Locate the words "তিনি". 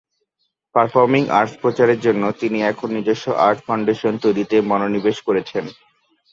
2.41-2.59